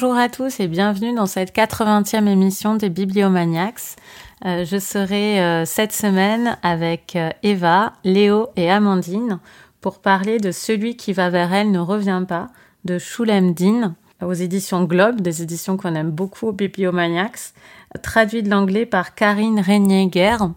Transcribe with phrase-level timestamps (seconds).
[0.00, 3.96] Bonjour à tous et bienvenue dans cette 80e émission des Bibliomaniacs.
[4.44, 9.40] Euh, je serai euh, cette semaine avec euh, Eva, Léo et Amandine
[9.80, 12.46] pour parler de Celui qui va vers elle ne revient pas
[12.84, 17.52] de Shulem Din aux éditions Globe, des éditions qu'on aime beaucoup, Bibliomaniacs,
[18.00, 20.52] traduit de l'anglais par Karine Régnier-Guerre.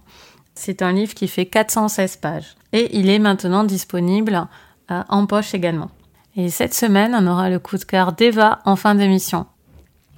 [0.54, 4.48] C'est un livre qui fait 416 pages et il est maintenant disponible
[4.88, 5.90] en poche également.
[6.35, 9.45] Et cette semaine, on aura le coup de cœur d'Eva en fin d'émission.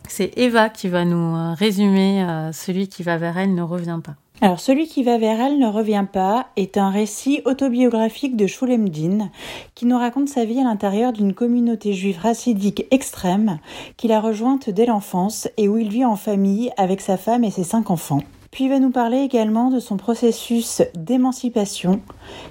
[0.08, 3.99] C'est Eva qui va nous euh, résumer euh, Celui qui va vers elle ne revient
[4.03, 4.16] pas.
[4.41, 9.30] Alors, Celui qui va vers elle ne revient pas est un récit autobiographique de Shulemdin
[9.73, 13.59] qui nous raconte sa vie à l'intérieur d'une communauté juive racidique extrême
[13.95, 17.52] qu'il a rejointe dès l'enfance et où il vit en famille avec sa femme et
[17.52, 18.22] ses cinq enfants.
[18.54, 22.04] Puis il va nous parler également de son processus d'émancipation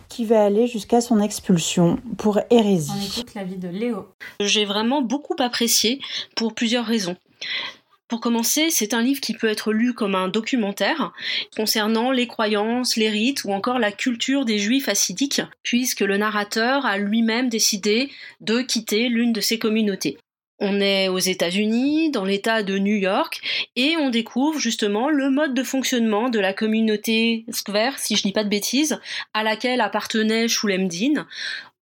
[0.08, 2.90] qui va aller jusqu'à son expulsion pour hérésie.
[2.92, 4.08] On écoute l'avis de Léo.
[4.40, 6.00] J'ai vraiment beaucoup apprécié
[6.34, 7.16] pour plusieurs raisons.
[8.08, 11.12] Pour commencer, c'est un livre qui peut être lu comme un documentaire
[11.56, 16.84] concernant les croyances, les rites ou encore la culture des juifs assidiques, puisque le narrateur
[16.84, 20.18] a lui-même décidé de quitter l'une de ces communautés.
[20.64, 23.40] On est aux États-Unis, dans l'État de New York,
[23.74, 28.30] et on découvre justement le mode de fonctionnement de la communauté Square, si je dis
[28.30, 29.00] pas de bêtises,
[29.34, 31.26] à laquelle appartenait Shulemdin.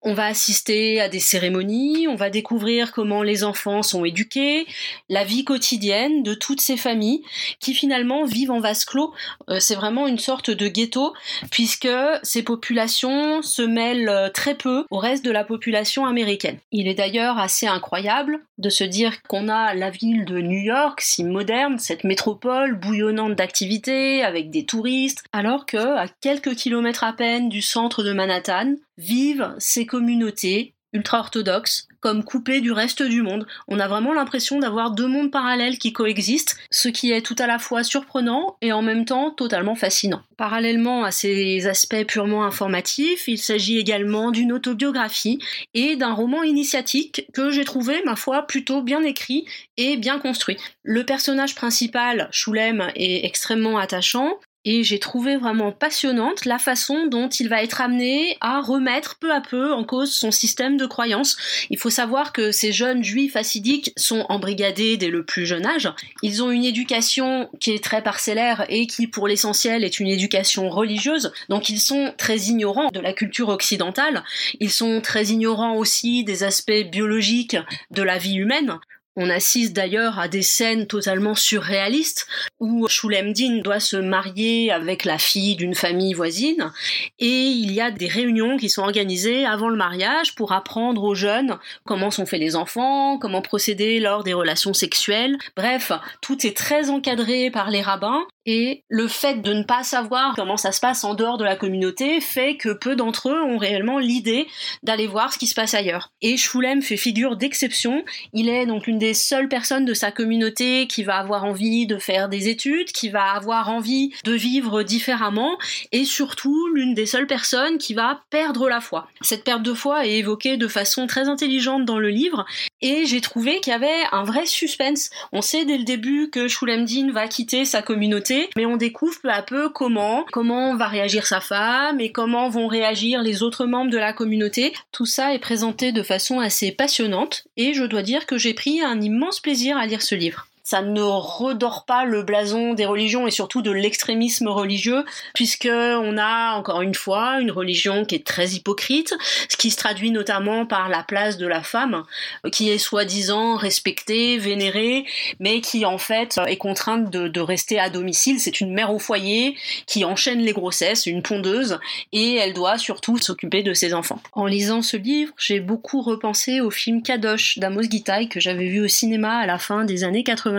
[0.02, 4.66] On va assister à des cérémonies, on va découvrir comment les enfants sont éduqués,
[5.09, 7.22] la vie quotidienne de toutes ces familles
[7.59, 9.14] qui finalement vivent en vase clos.
[9.50, 11.14] Euh, c'est vraiment une sorte de ghetto
[11.52, 11.89] puisque
[12.23, 16.59] ces populations se mêlent euh, très peu au reste de la population américaine.
[16.72, 21.02] Il est d'ailleurs assez incroyable de se dire qu'on a la ville de New York
[21.02, 27.12] si moderne, cette métropole bouillonnante d'activités avec des touristes, alors que à quelques kilomètres à
[27.12, 33.45] peine du centre de Manhattan, vivent ces communautés ultra-orthodoxes comme coupées du reste du monde.
[33.67, 37.47] On a vraiment l'impression d'avoir deux mondes parallèles qui coexistent, ce qui est tout à
[37.47, 40.22] la fois surprenant et en même temps totalement fascinant.
[40.38, 45.39] Parallèlement à ces aspects purement informatifs, il s'agit également d'une autobiographie
[45.73, 49.45] et d'un roman initiatique que j'ai trouvé, ma foi, plutôt bien écrit
[49.75, 50.57] et bien construit.
[50.83, 54.39] Le personnage principal, Shulem, est extrêmement attachant,
[54.72, 59.34] et j'ai trouvé vraiment passionnante la façon dont il va être amené à remettre peu
[59.34, 61.38] à peu en cause son système de croyance.
[61.72, 65.91] Il faut savoir que ces jeunes juifs assidiques sont embrigadés dès le plus jeune âge.
[66.22, 70.69] Ils ont une éducation qui est très parcellaire et qui pour l'essentiel est une éducation
[70.69, 74.24] religieuse, donc ils sont très ignorants de la culture occidentale,
[74.59, 77.58] ils sont très ignorants aussi des aspects biologiques
[77.90, 78.78] de la vie humaine.
[79.22, 82.25] On assiste d'ailleurs à des scènes totalement surréalistes
[82.62, 86.72] où Shulemdin doit se marier avec la fille d'une famille voisine
[87.19, 91.16] et il y a des réunions qui sont organisées avant le mariage pour apprendre aux
[91.16, 95.38] jeunes comment sont faits les enfants, comment procéder lors des relations sexuelles.
[95.58, 95.91] Bref,
[96.22, 100.57] tout est très encadré par les rabbins et le fait de ne pas savoir comment
[100.57, 103.99] ça se passe en dehors de la communauté fait que peu d'entre eux ont réellement
[103.99, 104.47] l'idée
[104.81, 106.11] d'aller voir ce qui se passe ailleurs.
[106.23, 108.03] Et Shulem fait figure d'exception.
[108.33, 111.99] Il est donc une des seules personnes de sa communauté qui va avoir envie de
[111.99, 115.59] faire des études, qui va avoir envie de vivre différemment,
[115.91, 119.07] et surtout l'une des seules personnes qui va perdre la foi.
[119.21, 122.47] Cette perte de foi est évoquée de façon très intelligente dans le livre,
[122.81, 125.09] et j'ai trouvé qu'il y avait un vrai suspense.
[125.31, 129.29] On sait dès le début que Shulemdin va quitter sa communauté, mais on découvre peu
[129.29, 133.91] à peu comment, comment va réagir sa femme et comment vont réagir les autres membres
[133.91, 134.73] de la communauté.
[134.91, 138.81] Tout ça est présenté de façon assez passionnante et je dois dire que j'ai pris
[138.81, 143.25] un immense plaisir à lire ce livre ça ne redore pas le blason des religions
[143.25, 145.03] et surtout de l'extrémisme religieux,
[145.34, 149.16] puisque on a encore une fois une religion qui est très hypocrite,
[149.49, 152.03] ce qui se traduit notamment par la place de la femme,
[152.52, 155.05] qui est soi-disant respectée, vénérée,
[155.40, 158.40] mais qui en fait est contrainte de, de rester à domicile.
[158.40, 159.58] C'est une mère au foyer
[159.88, 161.79] qui enchaîne les grossesses, une pondeuse,
[162.11, 164.22] et elle doit surtout s'occuper de ses enfants.
[164.34, 168.82] En lisant ce livre, j'ai beaucoup repensé au film Kadosh d'Amos Gitaï que j'avais vu
[168.82, 170.59] au cinéma à la fin des années 80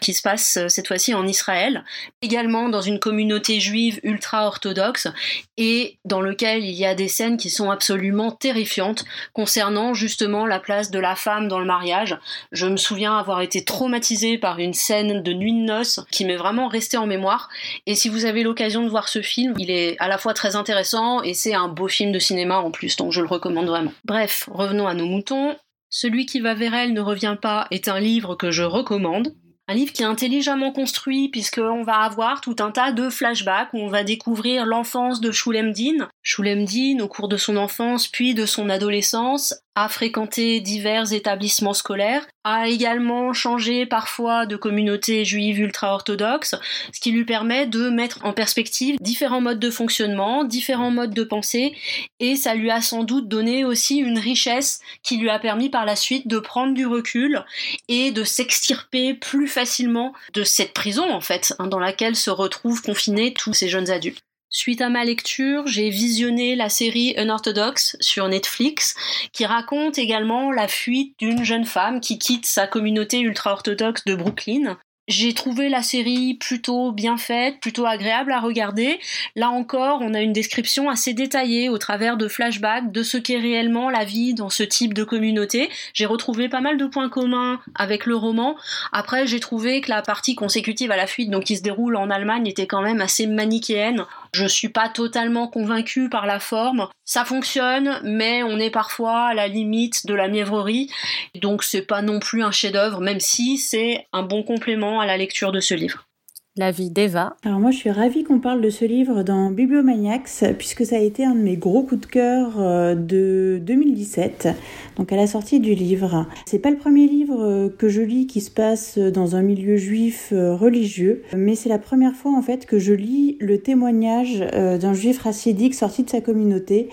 [0.00, 1.84] qui se passe euh, cette fois-ci en Israël,
[2.22, 5.08] également dans une communauté juive ultra-orthodoxe,
[5.56, 10.60] et dans lequel il y a des scènes qui sont absolument terrifiantes concernant justement la
[10.60, 12.18] place de la femme dans le mariage.
[12.52, 16.36] Je me souviens avoir été traumatisée par une scène de nuit de noces qui m'est
[16.36, 17.48] vraiment restée en mémoire,
[17.86, 20.56] et si vous avez l'occasion de voir ce film, il est à la fois très
[20.56, 23.92] intéressant et c'est un beau film de cinéma en plus, donc je le recommande vraiment.
[24.04, 25.56] Bref, revenons à nos moutons.
[25.96, 29.36] Celui qui va vers elle ne revient pas est un livre que je recommande.
[29.68, 33.78] Un livre qui est intelligemment construit puisqu'on va avoir tout un tas de flashbacks où
[33.78, 36.08] on va découvrir l'enfance de Shulemdin.
[36.20, 42.26] Shulemdin au cours de son enfance puis de son adolescence a fréquenté divers établissements scolaires,
[42.44, 46.54] a également changé parfois de communauté juive ultra-orthodoxe,
[46.92, 51.24] ce qui lui permet de mettre en perspective différents modes de fonctionnement, différents modes de
[51.24, 51.74] pensée,
[52.20, 55.84] et ça lui a sans doute donné aussi une richesse qui lui a permis par
[55.84, 57.44] la suite de prendre du recul
[57.88, 62.82] et de s'extirper plus facilement de cette prison en fait, hein, dans laquelle se retrouvent
[62.82, 64.23] confinés tous ces jeunes adultes.
[64.56, 68.94] Suite à ma lecture, j'ai visionné la série Unorthodox sur Netflix,
[69.32, 74.76] qui raconte également la fuite d'une jeune femme qui quitte sa communauté ultra-orthodoxe de Brooklyn
[75.06, 78.98] j'ai trouvé la série plutôt bien faite, plutôt agréable à regarder.
[79.36, 83.38] Là encore, on a une description assez détaillée au travers de flashbacks de ce qu'est
[83.38, 85.68] réellement la vie dans ce type de communauté.
[85.92, 88.56] J'ai retrouvé pas mal de points communs avec le roman.
[88.92, 92.08] Après, j'ai trouvé que la partie consécutive à la fuite, donc qui se déroule en
[92.08, 94.06] Allemagne, était quand même assez manichéenne.
[94.34, 96.88] Je suis pas totalement convaincue par la forme.
[97.04, 100.90] Ça fonctionne, mais on est parfois à la limite de la mièvrerie.
[101.36, 105.16] Donc c'est pas non plus un chef-d'œuvre, même si c'est un bon complément à la
[105.16, 106.08] lecture de ce livre
[106.56, 107.36] la vie d'Eva.
[107.44, 111.00] Alors moi je suis ravie qu'on parle de ce livre dans Bibliomaniacs puisque ça a
[111.00, 114.48] été un de mes gros coups de cœur euh, de 2017,
[114.96, 116.28] donc à la sortie du livre.
[116.46, 119.76] C'est pas le premier livre euh, que je lis qui se passe dans un milieu
[119.76, 124.38] juif euh, religieux, mais c'est la première fois en fait que je lis le témoignage
[124.38, 126.88] d'un juif racidique sorti de sa communauté.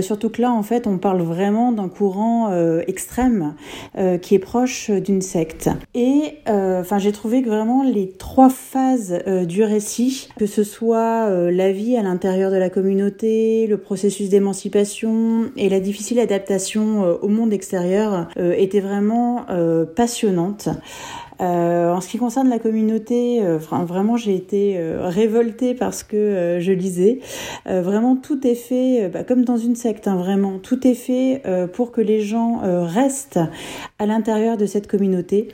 [0.00, 2.50] Surtout que là en fait on parle vraiment d'un courant
[2.86, 3.54] extrême
[4.22, 5.70] qui est proche d'une secte.
[5.94, 11.26] Et enfin j'ai trouvé que vraiment les trois phases euh, du récit, que ce soit
[11.28, 17.04] euh, la vie à l'intérieur de la communauté, le processus d'émancipation et la difficile adaptation
[17.04, 19.46] euh, au monde extérieur, était vraiment
[19.94, 20.68] passionnante.
[21.40, 26.58] Euh, en ce qui concerne la communauté, euh, vraiment j'ai été euh, révoltée parce que
[26.60, 27.20] je lisais.
[27.66, 31.42] vraiment tout est fait, bah, comme dans une secte, hein, vraiment tout est fait
[31.72, 33.40] pour que les gens restent
[33.98, 35.48] à l'intérieur de cette communauté.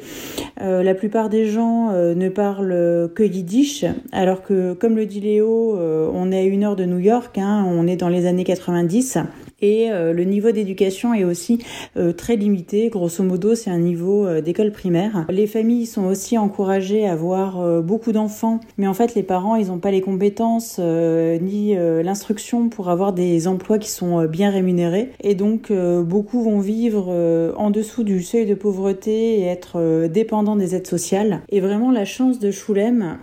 [0.60, 6.32] la plupart des gens ne parlent que yiddish, alors que comme le dit Léo, on
[6.32, 9.19] est à une heure de New York, hein, on est dans les années 90
[9.60, 11.58] et euh, le niveau d'éducation est aussi
[11.96, 12.88] euh, très limité.
[12.88, 15.26] Grosso modo, c'est un niveau euh, d'école primaire.
[15.30, 19.68] Les familles sont aussi encouragées à avoir beaucoup d'enfants, mais en fait, les parents, ils
[19.68, 25.10] n'ont pas les compétences ni l'instruction pour avoir des emplois qui sont bien rémunérés.
[25.22, 27.08] Et donc, beaucoup vont vivre
[27.56, 31.40] en dessous du seuil de pauvreté et être dépendants des aides sociales.
[31.48, 33.18] Et vraiment, la chance de Schulem,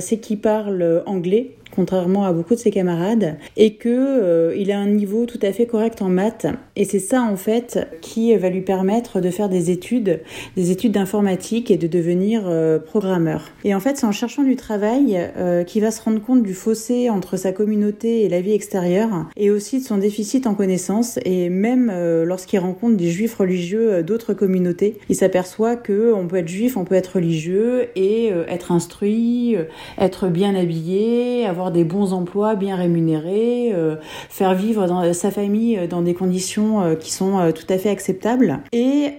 [0.00, 4.78] c'est qu'il parle anglais contrairement à beaucoup de ses camarades, et que euh, il a
[4.78, 6.46] un niveau tout à fait correct en maths.
[6.74, 10.20] Et c'est ça en fait qui va lui permettre de faire des études,
[10.56, 13.50] des études d'informatique et de devenir euh, programmeur.
[13.64, 16.54] Et en fait, c'est en cherchant du travail euh, qu'il va se rendre compte du
[16.54, 21.18] fossé entre sa communauté et la vie extérieure, et aussi de son déficit en connaissances.
[21.24, 21.92] Et même
[22.24, 26.84] lorsqu'il rencontre des juifs religieux d'autres communautés, il s'aperçoit que on peut être juif, on
[26.84, 29.56] peut être religieux et être instruit,
[29.98, 33.96] être bien habillé, avoir des bons emplois bien rémunérés, euh,
[34.28, 38.58] faire vivre sa famille dans des conditions euh, qui sont euh, tout à fait acceptables.
[38.72, 39.12] Et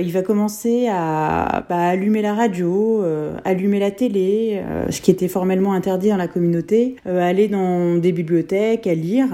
[0.00, 3.02] il va commencer à bah, allumer la radio,
[3.44, 8.86] allumer la télé, ce qui était formellement interdit dans la communauté, aller dans des bibliothèques,
[8.86, 9.28] à lire.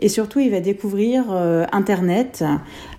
[0.00, 1.24] Et surtout, il va découvrir
[1.72, 2.44] Internet.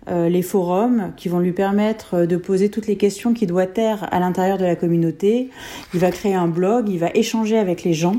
[0.09, 4.19] les forums qui vont lui permettre de poser toutes les questions qu'il doit taire à
[4.19, 5.49] l'intérieur de la communauté.
[5.93, 8.17] Il va créer un blog, il va échanger avec les gens.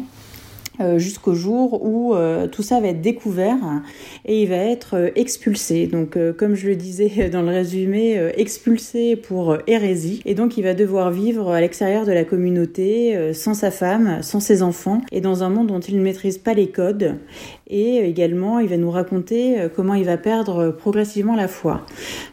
[0.81, 3.59] Euh, jusqu'au jour où euh, tout ça va être découvert
[4.25, 5.89] et il va être euh, expulsé.
[5.89, 10.75] Donc comme je le disais dans le résumé, expulsé pour hérésie et donc il va
[10.75, 15.43] devoir vivre à l'extérieur de la communauté sans sa femme, sans ses enfants et dans
[15.43, 17.17] un monde dont il ne maîtrise pas les codes
[17.69, 21.87] et également il va nous raconter comment il va perdre progressivement la foi.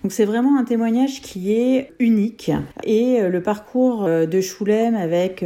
[0.04, 2.52] Donc c'est vraiment un témoignage qui est unique
[2.84, 5.44] et le parcours de Schulem avec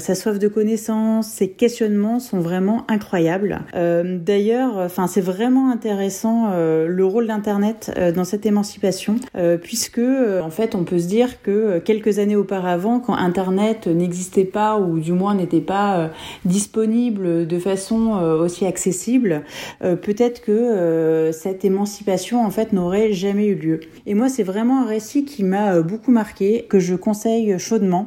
[0.00, 3.60] sa soif de connaissance, ses questionnements sont vraiment incroyables.
[3.74, 9.16] Euh, d'ailleurs, enfin c'est vraiment intéressant euh, le rôle d'Internet euh, dans cette émancipation,
[9.62, 14.78] puisque en fait on peut se dire que quelques années auparavant, quand Internet n'existait pas
[14.78, 16.10] ou du moins n'était pas
[16.44, 19.31] disponible de façon aussi accessible,
[19.80, 23.80] peut-être que cette émancipation en fait n'aurait jamais eu lieu.
[24.06, 28.06] Et moi c'est vraiment un récit qui m'a beaucoup marqué, que je conseille chaudement.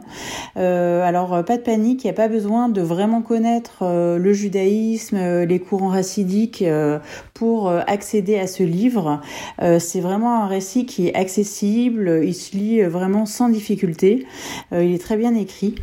[0.56, 3.84] alors pas de panique, il n'y a pas besoin de vraiment connaître
[4.18, 7.00] le judaïsme, euh, les courants racidiques euh,
[7.34, 9.22] pour euh, accéder à ce livre.
[9.80, 14.26] C'est vraiment un récit qui est accessible, il se lit vraiment sans difficulté,
[14.72, 15.76] il est très bien écrit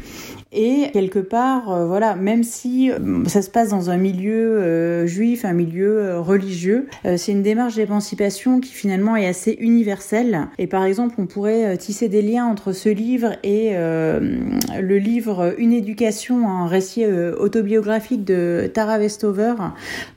[0.52, 2.90] Et quelque part, voilà, même si
[3.26, 8.72] ça se passe dans un milieu juif, un milieu religieux, c'est une démarche d'émancipation qui
[8.72, 10.48] finalement est assez universelle.
[10.58, 15.72] Et par exemple, on pourrait tisser des liens entre ce livre et le livre Une
[15.72, 19.54] éducation, un récit autobiographique de Tara Westover,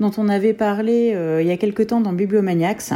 [0.01, 2.91] dont on avait parlé il y a quelque temps dans Bibliomaniacs.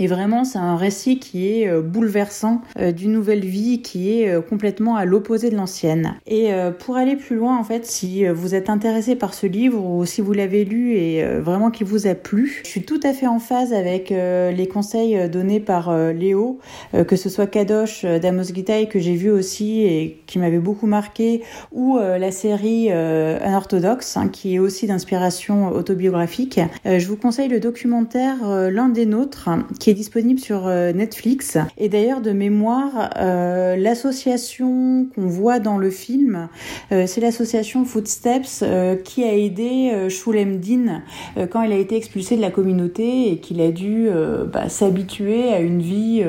[0.00, 4.30] Et vraiment, c'est un récit qui est euh, bouleversant euh, d'une nouvelle vie qui est
[4.30, 6.14] euh, complètement à l'opposé de l'ancienne.
[6.26, 10.06] Et pour aller plus loin, en fait, si vous êtes intéressé par ce livre ou
[10.06, 13.26] si vous l'avez lu et vraiment qu'il vous a plu, je suis tout à fait
[13.26, 16.60] en phase avec les conseils donnés par Léo,
[17.06, 21.42] que ce soit Kadosh d'Amos Gitaï que j'ai vu aussi et qui m'avait beaucoup marqué,
[21.72, 26.60] ou la série Unorthodoxe, hein, qui est aussi d'inspiration autobiographique.
[26.84, 28.36] je vous conseille le documentaire
[28.70, 31.58] L'un des nôtres, qui disponible sur euh, Netflix.
[31.78, 36.48] Et d'ailleurs, de mémoire, euh, l'association qu'on voit dans le film,
[36.92, 38.64] euh, c'est l'association Footsteps
[39.04, 41.02] qui a aidé Shulem Din
[41.50, 44.08] quand il a été expulsé de la communauté et qu'il a dû
[44.52, 46.24] bah, s'habituer à une vie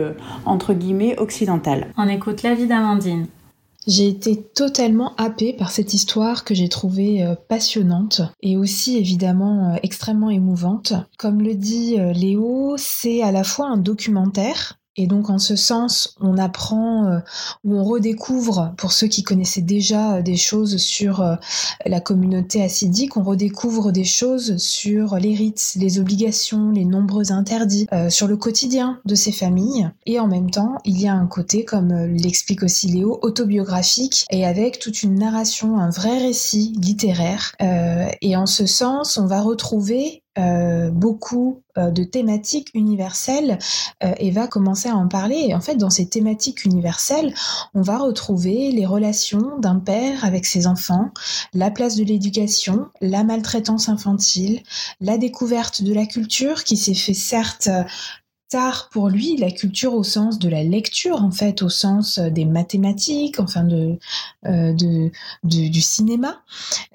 [0.46, 1.88] entre guillemets occidentale.
[1.98, 3.28] On écoute l'avis d'Amandine.
[3.88, 9.74] J'ai été totalement happée par cette histoire que j'ai trouvée euh, passionnante et aussi évidemment
[9.74, 10.94] euh, extrêmement émouvante.
[11.18, 15.56] Comme le dit euh, Léo, c'est à la fois un documentaire et donc en ce
[15.56, 17.20] sens, on apprend euh,
[17.64, 21.36] ou on redécouvre, pour ceux qui connaissaient déjà euh, des choses sur euh,
[21.86, 27.88] la communauté assidique, on redécouvre des choses sur les rites, les obligations, les nombreux interdits,
[28.10, 29.90] sur le quotidien de ces familles.
[30.06, 34.46] Et en même temps, il y a un côté, comme l'explique aussi Léo, autobiographique et
[34.46, 37.54] avec toute une narration, un vrai récit littéraire.
[37.60, 43.60] et en ce sens, on va retrouver euh, beaucoup euh, de thématiques universelles
[44.02, 45.48] euh, et va commencer à en parler.
[45.50, 47.34] Et en fait, dans ces thématiques universelles,
[47.74, 51.12] on va retrouver les relations d'un père avec ses enfants,
[51.54, 54.64] la place de l'éducation, la maltraitance infantile,
[55.02, 57.70] la découverte de la culture qui s'est fait certes
[58.52, 62.30] tard pour lui la culture au sens de la lecture en fait au sens euh,
[62.30, 63.98] des mathématiques enfin de,
[64.46, 64.74] euh,
[65.44, 66.42] du cinéma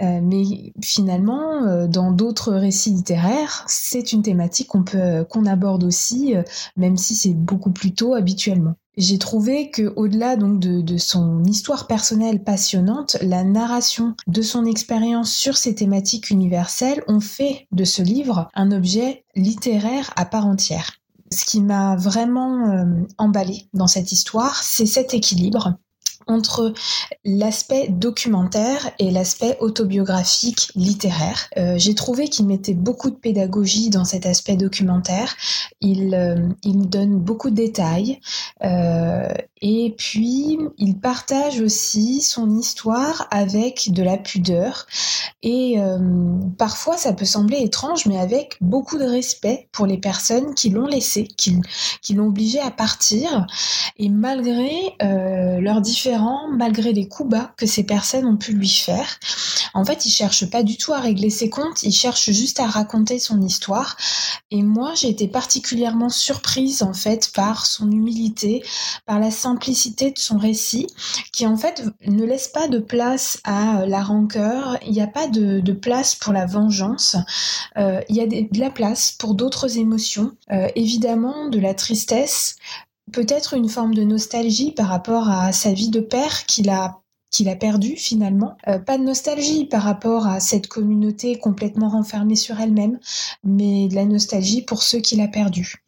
[0.02, 6.34] euh, mais finalement dans d'autres récits littéraires c'est une thématique qu'on peut qu'on aborde aussi
[6.76, 11.86] même si c'est beaucoup plus tôt habituellement j'ai trouvé que au-delà donc de, son histoire
[11.86, 18.00] personnelle passionnante, la narration de son expérience sur ces thématiques universelles ont fait de ce
[18.00, 20.98] livre un objet littéraire à part entière.
[21.33, 25.76] Ce qui m'a vraiment euh, emballé dans cette histoire, c'est cet équilibre
[26.26, 26.73] entre
[27.25, 31.49] l'aspect documentaire et l'aspect autobiographique littéraire.
[31.56, 35.37] Euh, j'ai trouvé qu'il mettait beaucoup de pédagogie dans cet aspect documentaire.
[35.80, 38.21] Il, euh, donne beaucoup de détails
[38.62, 39.28] euh,
[39.61, 44.87] et puis il partage aussi son histoire avec de la pudeur
[45.42, 45.76] et
[46.59, 50.87] parfois ça peut sembler étrange mais avec beaucoup de respect pour les personnes qui l'ont
[50.87, 51.56] laissé, qui,
[52.02, 53.47] qui l'ont obligé à partir
[53.97, 56.15] et malgré leurs différences
[56.52, 59.18] malgré les coups bas que ces personnes ont pu lui faire.
[59.75, 62.66] En fait, il cherche pas du tout à régler ses comptes, il cherche juste à
[62.66, 63.96] raconter son histoire.
[64.50, 68.62] Et moi, j'ai été particulièrement surprise en fait par son humilité,
[69.04, 70.87] par la simplicité de son récit,
[71.32, 74.78] qui en fait ne laisse pas de place à la rancœur.
[74.87, 77.16] Il n'y a pas de, place pour la vengeance.
[77.76, 82.56] Euh, il y a de la place pour d'autres émotions, euh, évidemment de la tristesse,
[83.12, 87.48] peut-être une forme de nostalgie par rapport à sa vie de père qu'il a qu'il
[87.48, 88.56] a perdu finalement.
[88.68, 92.98] Euh, pas de nostalgie par rapport à cette communauté complètement renfermée sur elle-même,
[93.44, 95.84] mais de la nostalgie pour ceux qu'il a perdus.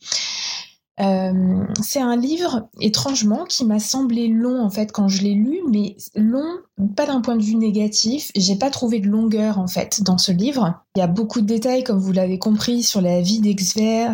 [1.00, 5.60] Euh, c'est un livre, étrangement, qui m'a semblé long en fait quand je l'ai lu,
[5.70, 6.58] mais long
[6.96, 8.30] pas d'un point de vue négatif.
[8.36, 10.82] J'ai pas trouvé de longueur en fait dans ce livre.
[10.96, 14.10] Il y a beaucoup de détails, comme vous l'avez compris, sur la vie d'Exver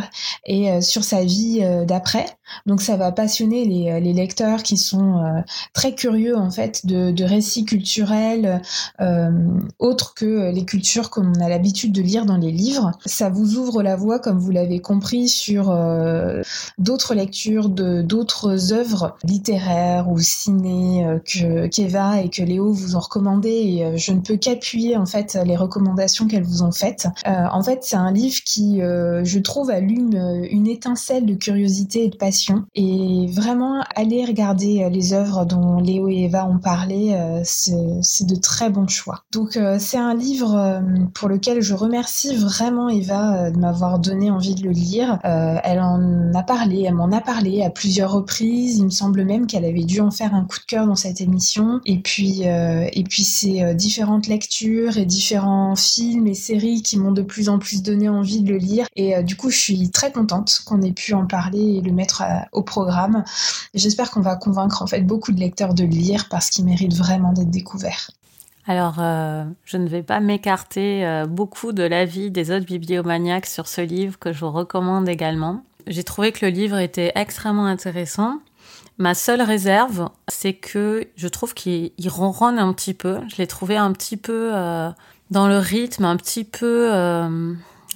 [0.47, 2.27] et euh, sur sa vie d'après.
[2.67, 5.41] Donc ça va passionner les, euh, les lecteurs qui sont euh,
[5.73, 8.61] très curieux en fait de, récits culturels
[9.01, 9.31] euh,
[9.79, 12.93] autres que les cultures qu'on a l'habitude de lire dans les livres.
[13.07, 16.43] Ça vous ouvre la voie, comme vous l'avez compris, sur euh,
[16.77, 23.01] d'autres lectures de d'autres œuvres littéraires ou ciné que qu'Eva et que Léo vous ont
[23.01, 27.09] recommandé et je ne peux qu'appuyer en fait les recommandations qu'elles vous ont faites.
[27.27, 30.15] en fait, c'est un livre qui, je trouve, allume
[30.51, 35.79] une étincelle de curiosité et de passion et vraiment, aller regarder euh, les œuvres dont
[35.79, 39.25] Léo et Eva ont parlé, euh, c'est de très bons choix.
[39.33, 40.83] Donc euh, c'est un livre
[41.15, 45.19] pour lequel je remercie vraiment Eva de m'avoir donné envie de le lire.
[45.23, 48.79] elle en a parlé, elle m'en a parlé à plusieurs reprises.
[48.79, 51.21] Il me semble même qu'elle avait dû en faire un coup de cœur dans cette
[51.21, 51.81] émission.
[51.85, 57.13] Et puis puis, et puis ces différentes lectures et différents films et séries qui m'ont
[57.13, 58.87] de plus en plus donné envie de le lire.
[58.97, 62.23] Et du coup, je suis très contente qu'on ait pu en parler et le mettre
[62.53, 63.25] au programme.
[63.75, 66.95] J'espère qu'on va convaincre en fait beaucoup de lecteurs de le lire parce qu'il mérite
[66.95, 68.11] vraiment d'être découvert.
[68.67, 73.69] Alors, euh, je ne vais pas m'écarter euh, beaucoup de l'avis des autres bibliomaniacs sur
[73.69, 75.63] ce livre que je vous recommande également.
[75.87, 78.39] J'ai trouvé que le livre était extrêmement intéressant.
[78.99, 83.19] Ma seule réserve, c'est que je trouve qu'il ronronne un petit peu.
[83.29, 84.91] Je l'ai trouvé un petit peu euh,
[85.31, 86.91] dans le rythme, un petit peu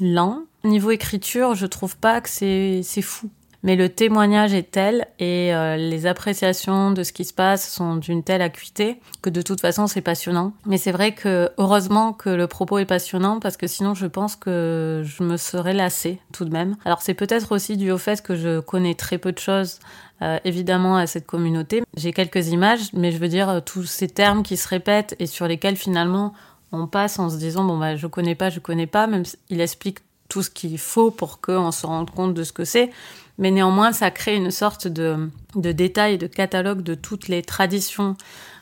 [0.01, 0.43] lent.
[0.65, 3.31] Niveau écriture, je trouve pas que c'est fou
[3.63, 7.97] mais le témoignage est tel et euh, les appréciations de ce qui se passe sont
[7.97, 10.53] d'une telle acuité que de toute façon c'est passionnant.
[10.67, 14.37] Mais c'est vrai que heureusement que le propos est passionnant parce que sinon je pense
[14.37, 16.77] que je me serais lassée tout de même.
[16.85, 19.81] Alors c'est peut-être aussi dû au fait que je connais très peu de choses
[20.23, 21.83] euh, évidemment à cette communauté.
[21.97, 25.27] J'ai quelques images, mais je veux dire euh, tous ces termes qui se répètent et
[25.27, 26.33] sur lesquels finalement
[26.71, 29.61] on passe en se disant bon bah je connais pas, je connais pas, même il
[29.61, 29.99] explique
[30.29, 32.91] tout ce qu'il faut pour qu'on se rende compte de ce que c'est
[33.39, 38.17] mais néanmoins, ça crée une sorte de, de détail, de catalogue de toutes les traditions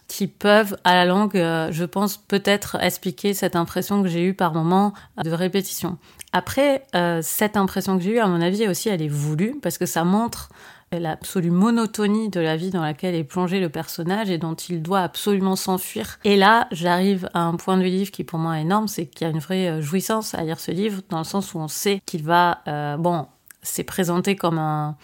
[0.09, 4.35] qui peuvent, à la langue, euh, je pense, peut-être expliquer cette impression que j'ai eue
[4.35, 4.93] par moment
[5.23, 5.99] de répétition.
[6.33, 9.79] Après, euh, cette impression que j'ai eue, à mon avis, aussi, elle est voulue, parce
[9.79, 10.51] que ça montre
[10.93, 15.01] l'absolue monotonie de la vie dans laquelle est plongé le personnage et dont il doit
[15.01, 16.21] absolument s'enfuir.
[16.23, 19.27] Et là, j'arrive à un point du livre qui pour moi est énorme, c'est qu'il
[19.27, 21.67] y a une vraie euh, jouissance à lire ce livre, dans le sens où on
[21.67, 22.63] sait qu'il va,
[22.99, 23.27] bon,
[23.67, 24.97] c'est présenté comme un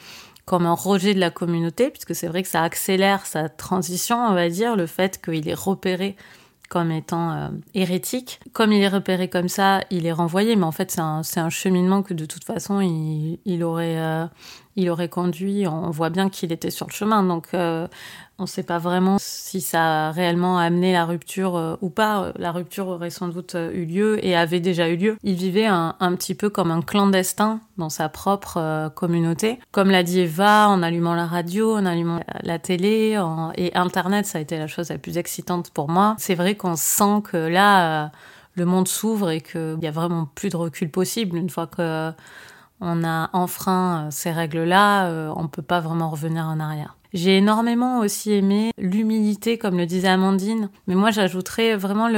[0.48, 4.76] rejet de la communauté, puisque c'est vrai que ça accélère sa transition, on va dire,
[4.76, 6.16] le fait qu'il est repéré
[6.72, 8.40] comme étant euh, hérétique.
[8.54, 11.50] Comme il est repéré comme ça, il est renvoyé, mais en fait, c'est un, un,
[11.50, 14.24] cheminement que de toute façon, il, il aurait, euh,
[14.76, 15.66] il aurait conduit.
[15.66, 17.86] On voit bien qu'il était sur le chemin, donc euh,
[18.42, 22.32] on ne sait pas vraiment si ça a réellement amené la rupture euh, ou pas.
[22.36, 25.16] La rupture aurait sans doute euh, eu lieu et avait déjà eu lieu.
[25.22, 29.60] Il vivait un, petit peu comme un clandestin dans sa propre euh, communauté.
[29.70, 33.16] Comme l'a dit Eva, en allumant la radio, en allumant la télé
[33.56, 36.16] et Internet, ça a été la chose la plus excitante pour moi.
[36.18, 38.10] C'est vrai qu'on sent que là,
[38.54, 42.12] le monde s'ouvre et qu'il n'y a vraiment plus de recul possible une fois que
[42.82, 46.96] on a enfreint ces règles-là, on ne peut pas vraiment revenir en arrière.
[47.14, 52.08] J'ai énormément aussi aimé l'humilité, comme le disait Amandine, mais moi j'ajouterais vraiment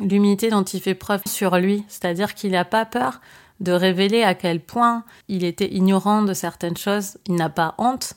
[0.00, 3.20] l'humilité dont il fait preuve sur lui, c'est-à-dire qu'il n'a pas peur
[3.60, 8.14] de révéler à quel point il était ignorant de certaines choses, il n'a pas honte.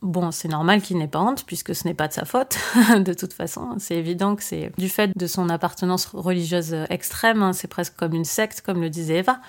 [0.00, 2.56] Bon, c'est normal qu'il n'ait pas honte puisque ce n'est pas de sa faute,
[2.96, 3.74] de toute façon.
[3.78, 7.52] C'est évident que c'est du fait de son appartenance religieuse extrême, hein.
[7.52, 9.40] c'est presque comme une secte, comme le disait Eva.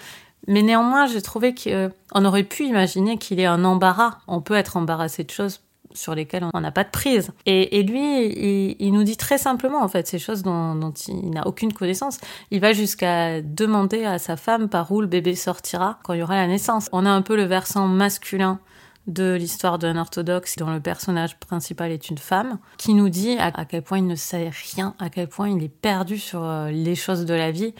[0.49, 4.17] Mais néanmoins, j'ai trouvé qu'on aurait pu imaginer qu'il ait un embarras.
[4.27, 5.61] On peut être embarrassé de choses
[5.93, 7.31] sur lesquels on n'a pas de prise.
[7.45, 11.71] Et, lui, il, nous dit très simplement, en fait, ces choses dont, il n'a aucune
[11.71, 12.19] connaissance.
[12.49, 16.23] Il va jusqu'à demander à sa femme par où le bébé sortira quand il y
[16.23, 16.89] aura la naissance.
[16.91, 18.59] On a un peu le versant masculin
[19.07, 23.65] de l'histoire d'un orthodoxe dont le personnage principal est une femme, qui nous dit à,
[23.65, 26.95] quel point il ne sait rien, à quel point il est perdu sur euh, les
[26.95, 27.73] choses de la vie,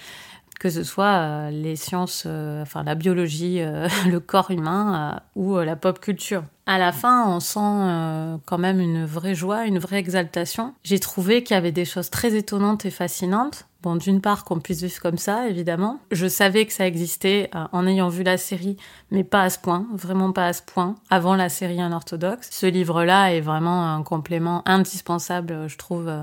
[0.60, 3.62] que ce soit euh, les sciences, euh, enfin la biologie,
[4.08, 8.80] le corps humain ou la pop culture à la fin, on sent euh, quand même
[8.80, 10.76] une vraie joie, une vraie exaltation.
[10.84, 13.65] J'ai trouvé qu'il y avait des choses très étonnantes et fascinantes.
[13.82, 16.00] Bon, d'une part, qu'on puisse vivre comme ça, évidemment.
[16.12, 18.78] Je savais que ça existait euh, en ayant vu la série,
[19.10, 22.50] mais pas à ce point, vraiment pas à ce point, avant la série Un orthodoxe.
[22.52, 26.22] Ce livre-là est vraiment un complément indispensable, je trouve, euh,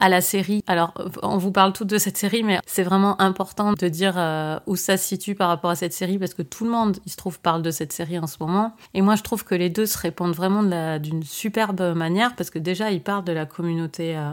[0.00, 0.64] à la série.
[0.66, 4.58] Alors, on vous parle toutes de cette série, mais c'est vraiment important de dire euh,
[4.66, 7.12] où ça se situe par rapport à cette série, parce que tout le monde, il
[7.12, 8.74] se trouve, parle de cette série en ce moment.
[8.94, 10.62] Et moi, je trouve que les deux se répondent vraiment
[10.98, 14.16] d'une superbe manière, parce que déjà, ils parlent de la communauté.
[14.16, 14.32] Euh,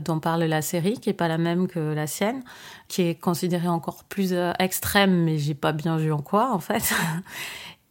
[0.00, 2.44] dont parle la série, qui est pas la même que la sienne,
[2.86, 6.60] qui est considérée encore plus euh, extrême, mais j'ai pas bien vu en quoi, en
[6.60, 6.94] fait.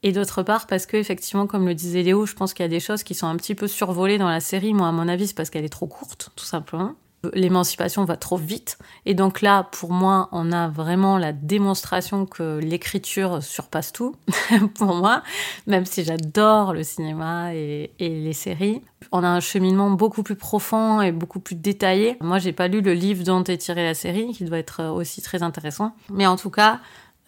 [0.02, 2.70] Et d'autre part, parce que effectivement, comme le disait Léo, je pense qu'il y a
[2.70, 4.74] des choses qui sont un petit peu survolées dans la série.
[4.74, 6.96] Moi, à mon avis, c'est parce qu'elle est trop courte, tout simplement.
[7.34, 8.78] L'émancipation va trop vite.
[9.06, 14.16] Et donc là, pour moi, on a vraiment la démonstration que l'écriture surpasse tout,
[14.76, 15.22] pour moi,
[15.68, 18.82] même si j'adore le cinéma et, et, les séries.
[19.12, 22.16] On a un cheminement beaucoup plus profond et beaucoup plus détaillé.
[22.22, 25.22] Moi, j'ai pas lu le livre dont est tirée la série, qui doit être aussi
[25.22, 25.94] très intéressant.
[26.10, 26.80] Mais en tout cas,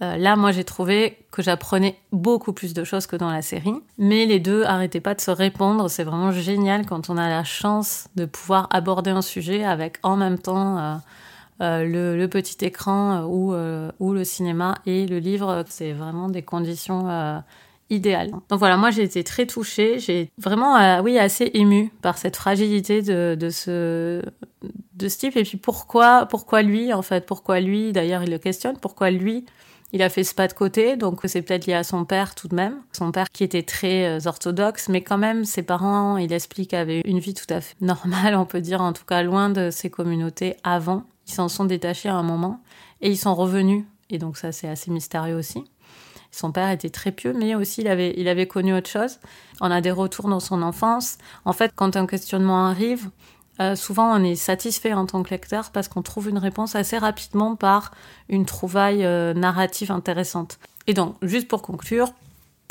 [0.01, 3.73] euh, là, moi, j'ai trouvé que j'apprenais beaucoup plus de choses que dans la série.
[3.99, 5.89] Mais les deux arrêtaient pas de se répondre.
[5.89, 10.17] C'est vraiment génial quand on a la chance de pouvoir aborder un sujet avec en
[10.17, 10.95] même temps euh,
[11.61, 15.63] euh, le, petit écran ou, le cinéma et le livre.
[15.69, 17.43] C'est vraiment des conditions
[17.91, 18.31] idéales.
[18.49, 23.01] Donc voilà, moi j'ai été très touchée, j'ai vraiment, oui, assez émue par cette fragilité
[23.01, 24.23] de, de ce
[25.01, 25.35] de ce type.
[25.35, 27.91] Et puis pourquoi, pourquoi lui en fait, pourquoi lui?
[27.91, 28.77] D'ailleurs, il le questionne.
[28.77, 29.45] Pourquoi lui?
[29.93, 32.47] Il a fait ce pas de côté, donc c'est peut-être lié à son père tout
[32.47, 32.81] de même.
[32.93, 37.01] Son père qui était très euh, orthodoxe, mais quand même ses parents, il explique, avaient
[37.05, 39.89] une vie tout à fait normale, on peut dire, en tout cas loin de ses
[39.89, 41.03] communautés avant.
[41.27, 42.61] Ils s'en sont détachés à un moment
[43.01, 43.83] et ils sont revenus.
[44.09, 45.63] Et donc ça c'est assez mystérieux aussi.
[46.31, 49.19] Son père était très pieux, mais aussi il avait, il avait connu autre chose.
[49.59, 51.17] On a des retours dans son enfance.
[51.43, 53.09] En fait, quand un questionnement arrive,
[53.61, 56.97] euh, souvent on est satisfait en tant que lecteur parce qu'on trouve une réponse assez
[56.97, 57.91] rapidement par
[58.27, 60.57] une trouvaille euh, narrative intéressante.
[60.87, 62.11] Et donc, juste pour conclure,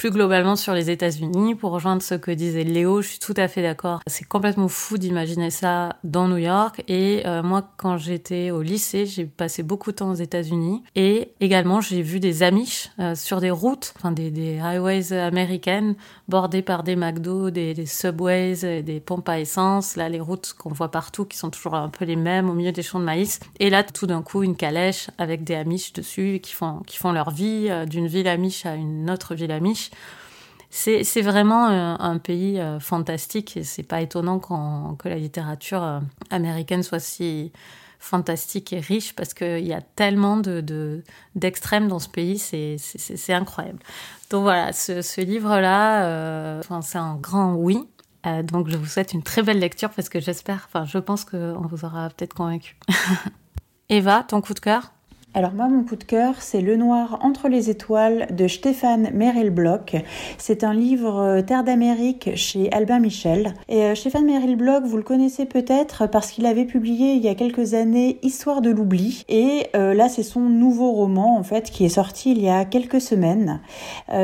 [0.00, 3.48] plus globalement sur les États-Unis, pour rejoindre ce que disait Léo, je suis tout à
[3.48, 4.00] fait d'accord.
[4.06, 6.82] C'est complètement fou d'imaginer ça dans New York.
[6.88, 10.82] Et euh, moi, quand j'étais au lycée, j'ai passé beaucoup de temps aux États-Unis.
[10.96, 15.96] Et également, j'ai vu des Amish euh, sur des routes, enfin des, des, highways américaines,
[16.28, 19.96] bordées par des McDo, des, des subways, des pompes à essence.
[19.96, 22.72] Là, les routes qu'on voit partout, qui sont toujours un peu les mêmes, au milieu
[22.72, 23.38] des champs de maïs.
[23.58, 27.12] Et là, tout d'un coup, une calèche avec des Amish dessus qui font, qui font
[27.12, 29.89] leur vie euh, d'une ville Amish à une autre ville Amish.
[30.70, 36.00] C'est vraiment euh, un, pays euh, fantastique et c'est pas étonnant que la littérature euh,
[36.30, 37.52] américaine soit si
[37.98, 40.36] fantastique et riche parce qu'il y a tellement
[41.34, 43.80] d'extrêmes de, dans ce pays, c'est incroyable.
[44.30, 47.86] Donc voilà, ce, livre-là, c'est un grand oui.
[48.44, 51.66] donc je vous souhaite une très belle lecture parce que j'espère, enfin je pense qu'on
[51.68, 52.78] vous aura peut-être convaincu.
[53.90, 54.92] Eva, ton coup de cœur?
[55.32, 59.94] Alors moi, mon coup de cœur, c'est Le Noir entre les étoiles de Stéphane Merrill-Bloch.
[60.38, 63.54] C'est un livre euh, Terre d'Amérique chez Albin Michel.
[63.68, 67.36] Et euh, Stéphane Merrill-Bloch, vous le connaissez peut-être parce qu'il avait publié il y a
[67.36, 69.24] quelques années Histoire de l'oubli.
[69.28, 72.64] Et euh, là, c'est son nouveau roman, en fait, qui est sorti il y a
[72.64, 73.60] quelques semaines.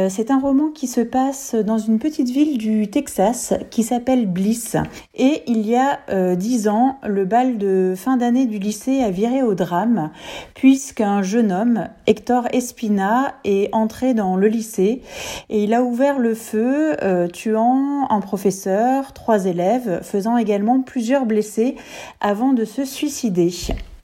[0.09, 4.77] c'est un roman qui se passe dans une petite ville du Texas qui s'appelle Bliss.
[5.15, 6.01] Et il y a
[6.35, 10.11] dix ans, le bal de fin d'année du lycée a viré au drame,
[10.55, 15.03] puisque qu'un jeune homme, Hector Espina, est entré dans le lycée
[15.51, 21.27] et il a ouvert le feu, euh, tuant un professeur, trois élèves, faisant également plusieurs
[21.27, 21.77] blessés
[22.21, 23.53] avant de se suicider.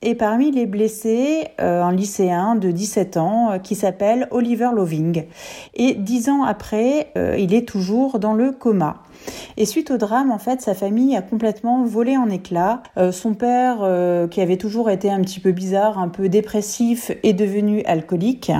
[0.02, 5.24] Et parmi les blessés, euh, un lycéen de 17 ans euh, qui s'appelle Oliver Loving.
[5.74, 9.02] Et dix ans après, il est toujours dans le coma.
[9.56, 12.82] Et suite au drame, en fait, sa famille a complètement volé en éclats.
[12.96, 17.12] Euh, son père, euh, qui avait toujours été un petit peu bizarre, un peu dépressif,
[17.22, 18.52] est devenu alcoolique.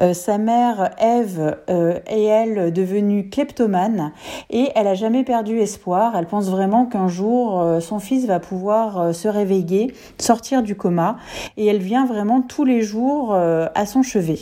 [0.00, 4.12] Euh, sa mère, Eve, est elle devenue kleptomane.
[4.50, 6.14] Et elle a jamais perdu espoir.
[6.16, 11.16] Elle pense vraiment qu'un jour, son fils va pouvoir se réveiller, sortir du coma.
[11.56, 14.40] Et elle vient vraiment tous les jours à son chevet.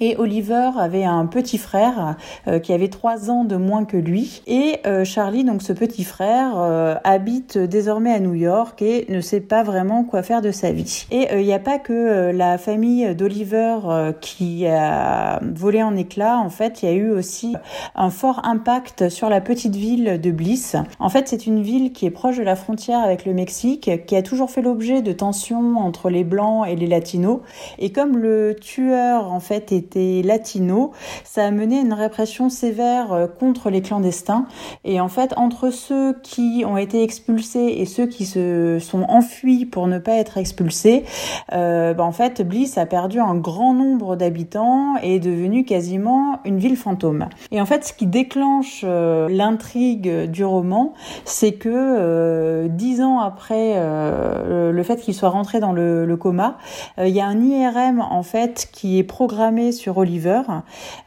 [0.00, 4.42] Et Oliver avait un petit frère euh, qui avait trois ans de moins que lui.
[4.46, 9.20] Et euh, Charlie, donc ce petit frère, euh, habite désormais à New York et ne
[9.20, 11.06] sait pas vraiment quoi faire de sa vie.
[11.10, 13.78] Et il n'y a pas que la famille d'Oliver
[14.20, 16.38] qui a volé en éclats.
[16.38, 17.56] En fait, il y a eu aussi
[17.94, 20.76] un fort impact sur la petite ville de Bliss.
[20.98, 24.16] En fait, c'est une ville qui est proche de la frontière avec le Mexique, qui
[24.16, 27.40] a toujours fait l'objet de tensions entre les blancs et les latinos.
[27.78, 30.92] Et comme le tueur, en fait, est était latino,
[31.24, 34.46] ça a mené à une répression sévère euh, contre les clandestins.
[34.84, 39.64] Et en fait, entre ceux qui ont été expulsés et ceux qui se sont enfuis
[39.64, 41.04] pour ne pas être expulsés,
[41.52, 46.40] euh, bah, en fait, Bliss a perdu un grand nombre d'habitants et est devenu quasiment
[46.44, 47.28] une ville fantôme.
[47.50, 50.92] Et en fait, ce qui déclenche euh, l'intrigue du roman,
[51.24, 56.58] c'est que dix ans après le fait qu'il soit rentré dans le, le coma,
[56.98, 60.42] il y a un IRM en fait qui est programmé sur Oliver.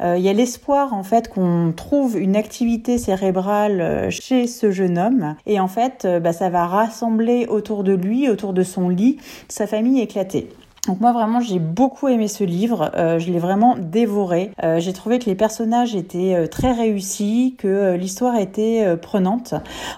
[0.02, 4.72] Euh, il y a l'espoir en fait qu'on trouve une activité cérébrale euh, chez ce
[4.72, 8.64] jeune homme et en fait euh, bah, ça va rassembler autour de lui, autour de
[8.64, 9.18] son lit,
[9.50, 10.50] sa famille éclatée.
[10.88, 14.50] Donc moi vraiment j'ai beaucoup aimé ce livre, je l'ai vraiment dévoré.
[14.80, 19.54] j'ai trouvé que les personnages étaient très réussis, que l'histoire était prenante.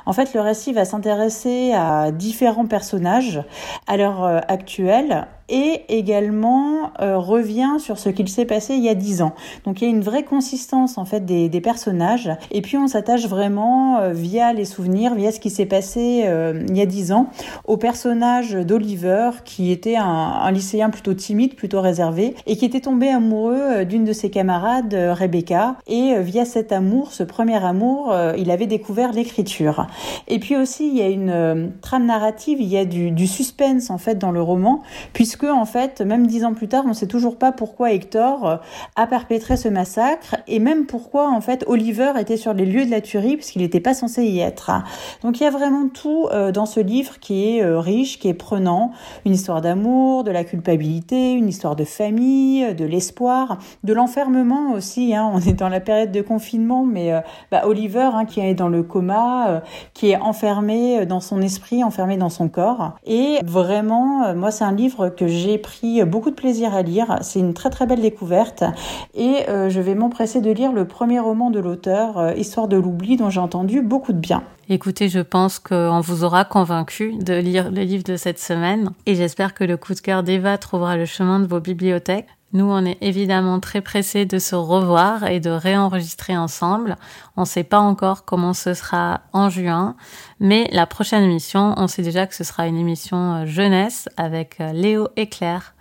[0.06, 3.42] En fait le récit va s'intéresser à différents personnages
[3.88, 8.96] à l'heure actuelle et également euh, revient sur ce qu'il s'est passé il y a
[8.96, 9.34] dix ans.
[9.66, 13.26] Donc il y a une vraie consistance en fait des, personnages et puis on s'attache
[13.28, 17.14] vraiment euh, via les souvenirs, via ce qui s'est passé euh, il y a dix
[17.14, 17.28] ans
[17.66, 22.82] au personnage d'Oliver qui était un, un, lycéen plutôt timide, plutôt réservé et qui était
[22.82, 28.52] tombé amoureux d'une de ses camarades, Rebecca et via cet amour, ce premier amour, il
[28.52, 29.88] avait découvert l'écriture.
[30.28, 33.90] Et puis aussi il y a une trame narrative, il y a du, du suspense
[33.90, 34.82] en fait dans le roman
[35.14, 37.92] puisque puisque en fait, même dix ans plus tard, on ne sait toujours pas pourquoi
[37.92, 38.60] Hector
[38.96, 42.92] a perpétré ce massacre et même pourquoi en fait Oliver était sur les lieux de
[42.92, 44.72] la tuerie puisqu'il n'était pas censé y être.
[45.24, 48.92] Donc il y a vraiment tout dans ce livre qui est riche, qui est prenant,
[49.26, 55.16] une histoire d'amour, de la culpabilité, une histoire de famille, de l'espoir, de l'enfermement aussi.
[55.16, 55.32] Hein.
[55.34, 57.12] On est dans la période de confinement, mais
[57.52, 59.64] bah, Oliver hein, qui est dans le coma,
[59.96, 62.94] qui est enfermé dans son esprit, enfermé dans son corps.
[63.06, 67.18] Et vraiment, euh, moi, c'est un livre que j'ai pris beaucoup de plaisir à lire.
[67.22, 68.64] C'est une très très belle découverte.
[69.14, 72.78] Et euh, je vais m'empresser de lire le premier roman de l'auteur, euh, Histoire de
[72.78, 74.44] l'oubli, dont j'ai entendu beaucoup de bien.
[74.70, 79.16] Écoutez, je pense qu'on vous aura convaincu de lire le livre de cette semaine et
[79.16, 82.28] j'espère que le coup de cœur d'Eva trouvera le chemin de vos bibliothèques.
[82.54, 86.98] Nous, on est évidemment très pressés de se revoir et de réenregistrer ensemble.
[87.36, 89.96] On ne sait pas encore comment ce sera en juin,
[90.40, 94.62] mais la prochaine émission, on sait déjà que ce sera une émission euh, jeunesse avec
[94.62, 95.74] euh, Léo et Claire.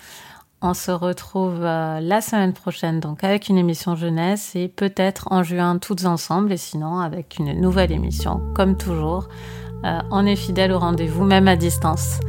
[0.62, 5.42] On se retrouve euh, la semaine prochaine donc avec une émission jeunesse et peut-être en
[5.42, 9.28] juin toutes ensemble et sinon avec une nouvelle émission comme toujours.
[10.12, 12.20] on est fidèle au rendez-vous même à distance.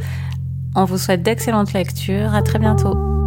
[0.75, 2.33] On vous souhaite d'excellentes lectures.
[2.33, 3.22] À très bientôt.